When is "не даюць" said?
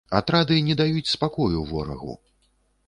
0.69-1.11